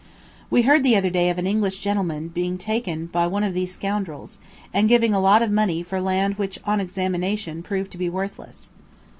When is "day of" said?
1.11-1.37